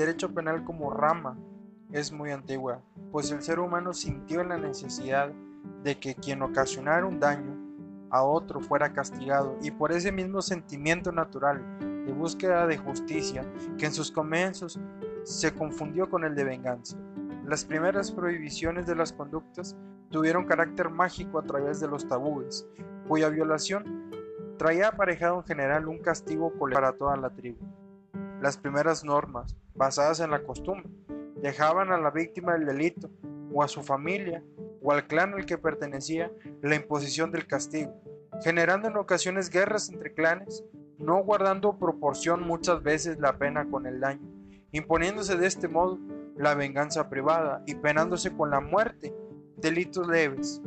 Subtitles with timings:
[0.00, 1.36] derecho penal como rama
[1.92, 2.80] es muy antigua,
[3.12, 5.30] pues el ser humano sintió la necesidad
[5.84, 7.54] de que quien ocasionara un daño
[8.08, 11.62] a otro fuera castigado y por ese mismo sentimiento natural
[12.06, 13.44] de búsqueda de justicia
[13.76, 14.80] que en sus comienzos
[15.24, 16.96] se confundió con el de venganza.
[17.44, 19.76] Las primeras prohibiciones de las conductas
[20.08, 22.66] tuvieron carácter mágico a través de los tabúes,
[23.06, 24.10] cuya violación
[24.56, 27.58] traía aparejado en general un castigo para toda la tribu.
[28.40, 30.88] Las primeras normas, basadas en la costumbre,
[31.42, 33.10] dejaban a la víctima del delito,
[33.52, 34.42] o a su familia,
[34.82, 36.32] o al clan al que pertenecía,
[36.62, 37.92] la imposición del castigo,
[38.42, 40.64] generando en ocasiones guerras entre clanes,
[40.98, 44.26] no guardando proporción muchas veces la pena con el daño,
[44.72, 45.98] imponiéndose de este modo
[46.36, 49.14] la venganza privada y penándose con la muerte
[49.58, 50.62] delitos leves.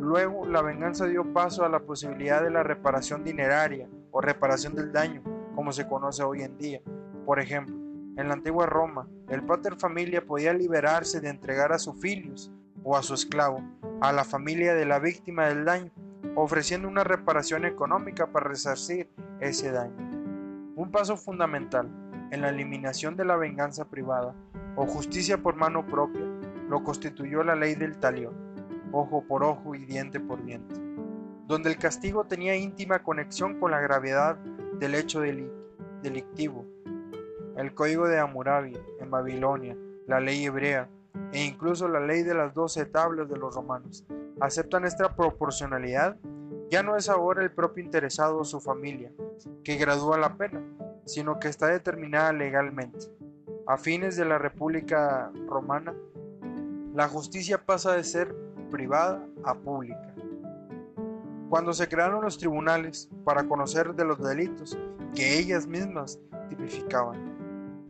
[0.00, 4.92] Luego la venganza dio paso a la posibilidad de la reparación dineraria o reparación del
[4.92, 5.22] daño,
[5.54, 6.80] como se conoce hoy en día.
[7.24, 7.74] Por ejemplo,
[8.16, 12.50] en la antigua Roma, el pater familia podía liberarse de entregar a su filius
[12.84, 13.62] o a su esclavo
[14.02, 15.92] a la familia de la víctima del daño,
[16.34, 19.94] ofreciendo una reparación económica para resarcir ese daño.
[20.74, 21.88] Un paso fundamental
[22.32, 24.34] en la eliminación de la venganza privada
[24.74, 26.24] o justicia por mano propia
[26.68, 28.34] lo constituyó la ley del talión,
[28.90, 30.74] ojo por ojo y diente por diente,
[31.46, 34.36] donde el castigo tenía íntima conexión con la gravedad
[34.80, 35.20] del hecho
[36.02, 36.66] delictivo.
[37.56, 40.88] El código de Hammurabi en Babilonia, la ley hebrea
[41.32, 44.04] e incluso la ley de las doce tablas de los romanos
[44.40, 46.16] aceptan esta proporcionalidad,
[46.70, 49.12] ya no es ahora el propio interesado o su familia
[49.62, 50.62] que gradúa la pena,
[51.04, 53.06] sino que está determinada legalmente.
[53.66, 55.94] A fines de la República Romana,
[56.94, 58.34] la justicia pasa de ser
[58.70, 60.14] privada a pública.
[61.48, 64.76] Cuando se crearon los tribunales para conocer de los delitos
[65.14, 67.31] que ellas mismas tipificaban,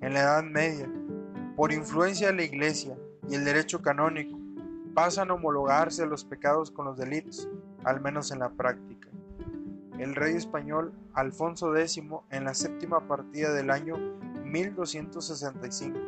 [0.00, 0.88] en la Edad Media,
[1.56, 2.96] por influencia de la Iglesia
[3.28, 4.38] y el derecho canónico,
[4.94, 7.48] pasan a homologarse los pecados con los delitos,
[7.84, 9.08] al menos en la práctica.
[9.98, 13.96] El rey español Alfonso X, en la séptima partida del año
[14.44, 15.98] 1265,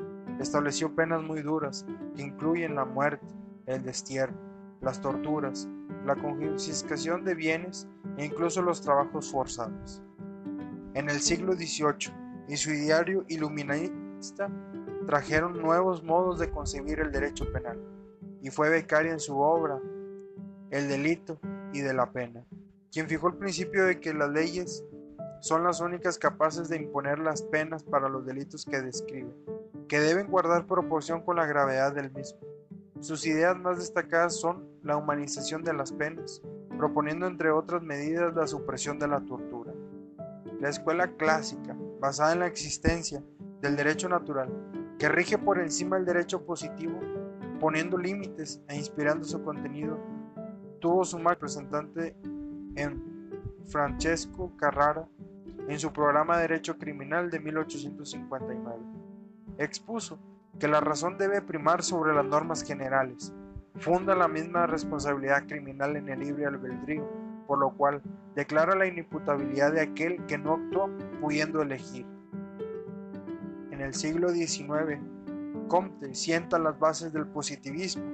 [0.40, 1.84] estableció penas muy duras
[2.16, 3.26] que incluyen la muerte,
[3.66, 4.34] el destierro,
[4.80, 5.68] las torturas,
[6.06, 7.86] la confiscación de bienes
[8.16, 10.02] e incluso los trabajos forzados.
[10.94, 14.50] En el siglo XVIII y su diario iluminista
[15.06, 17.78] trajeron nuevos modos de concebir el derecho penal
[18.40, 19.80] y fue becario en su obra
[20.70, 21.38] El delito
[21.72, 22.44] y de la pena,
[22.90, 24.84] quien fijó el principio de que las leyes
[25.40, 29.34] son las únicas capaces de imponer las penas para los delitos que describe,
[29.88, 32.38] que deben guardar proporción con la gravedad del mismo.
[33.00, 36.40] Sus ideas más destacadas son la humanización de las penas,
[36.78, 39.72] proponiendo entre otras medidas la supresión de la tortura.
[40.60, 43.22] La escuela clásica, basada en la existencia
[43.60, 44.48] del derecho natural,
[44.98, 47.00] que rige por encima del derecho positivo,
[47.60, 49.98] poniendo límites e inspirando su contenido,
[50.80, 52.16] tuvo su más representante
[52.74, 53.02] en
[53.66, 55.08] Francesco Carrara
[55.68, 58.78] en su programa Derecho Criminal de 1859.
[59.58, 60.18] Expuso
[60.58, 63.32] que la razón debe primar sobre las normas generales.
[63.76, 67.08] Funda la misma responsabilidad criminal en el libre albedrío,
[67.52, 68.00] por lo cual
[68.34, 70.88] declara la inimputabilidad de aquel que no actuó
[71.20, 72.06] pudiendo elegir.
[73.70, 74.98] En el siglo XIX,
[75.68, 78.04] Comte sienta las bases del positivismo,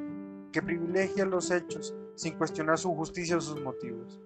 [0.51, 4.21] que privilegia los hechos sin cuestionar su justicia o sus motivos.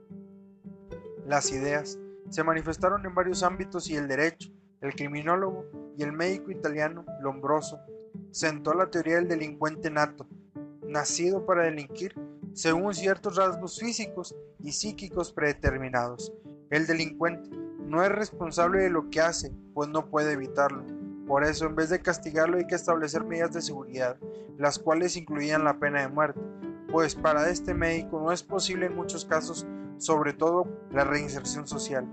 [1.26, 1.98] Las ideas
[2.30, 5.66] se manifestaron en varios ámbitos y el derecho, el criminólogo
[5.98, 7.78] y el médico italiano Lombroso
[8.30, 10.26] sentó la teoría del delincuente nato,
[10.88, 12.14] nacido para delinquir
[12.54, 16.32] según ciertos rasgos físicos y psíquicos predeterminados.
[16.70, 17.50] El delincuente
[17.86, 20.84] no es responsable de lo que hace, pues no puede evitarlo.
[21.26, 24.16] Por eso, en vez de castigarlo, hay que establecer medidas de seguridad,
[24.58, 26.40] las cuales incluían la pena de muerte,
[26.90, 29.66] pues para este médico no es posible en muchos casos,
[29.98, 32.06] sobre todo la reinserción social.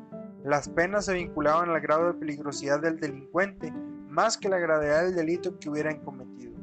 [0.43, 3.73] Las penas se vinculaban al grado de peligrosidad del delincuente
[4.09, 6.53] más que la gravedad del delito que hubieran cometido.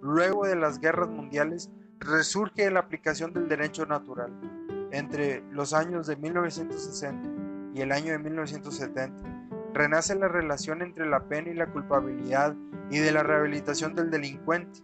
[0.00, 4.32] Luego de las guerras mundiales resurge la aplicación del derecho natural.
[4.90, 7.28] Entre los años de 1960
[7.74, 9.38] y el año de 1970,
[9.74, 12.54] renace la relación entre la pena y la culpabilidad
[12.90, 14.80] y de la rehabilitación del delincuente.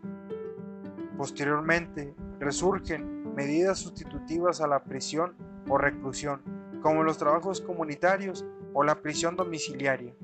[1.16, 5.34] Posteriormente, resurgen medidas sustitutivas a la prisión
[5.68, 6.42] o reclusión
[6.82, 8.44] como los trabajos comunitarios
[8.74, 10.14] o la prisión domiciliaria.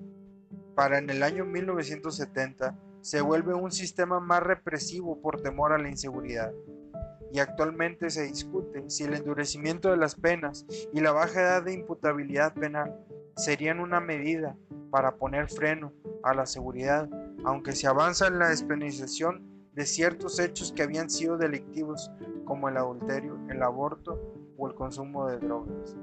[0.75, 5.89] Para en el año 1970 se vuelve un sistema más represivo por temor a la
[5.89, 6.53] inseguridad.
[7.33, 11.75] Y actualmente se discute si el endurecimiento de las penas y la baja edad de
[11.75, 12.97] imputabilidad penal
[13.37, 14.57] serían una medida
[14.91, 15.93] para poner freno
[16.23, 17.09] a la seguridad,
[17.45, 22.11] aunque se avanza en la despenalización de ciertos hechos que habían sido delictivos
[22.45, 24.21] como el adulterio, el aborto
[24.59, 25.97] o el consumo de drogas.